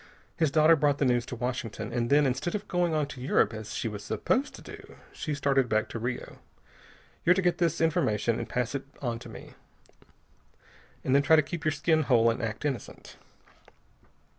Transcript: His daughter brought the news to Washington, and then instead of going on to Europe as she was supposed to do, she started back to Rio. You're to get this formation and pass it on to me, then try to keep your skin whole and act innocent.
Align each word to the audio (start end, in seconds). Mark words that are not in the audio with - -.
His 0.35 0.49
daughter 0.49 0.75
brought 0.75 0.97
the 0.97 1.05
news 1.05 1.27
to 1.27 1.35
Washington, 1.35 1.93
and 1.93 2.09
then 2.09 2.25
instead 2.25 2.55
of 2.55 2.67
going 2.67 2.95
on 2.95 3.05
to 3.09 3.21
Europe 3.21 3.53
as 3.53 3.75
she 3.75 3.87
was 3.87 4.03
supposed 4.03 4.55
to 4.55 4.63
do, 4.63 4.95
she 5.13 5.35
started 5.35 5.69
back 5.69 5.89
to 5.89 5.99
Rio. 5.99 6.39
You're 7.23 7.35
to 7.35 7.41
get 7.43 7.59
this 7.59 7.77
formation 7.77 8.39
and 8.39 8.49
pass 8.49 8.73
it 8.73 8.87
on 8.99 9.19
to 9.19 9.29
me, 9.29 9.53
then 11.03 11.21
try 11.21 11.35
to 11.35 11.43
keep 11.43 11.63
your 11.63 11.71
skin 11.71 12.01
whole 12.01 12.31
and 12.31 12.41
act 12.41 12.65
innocent. 12.65 13.17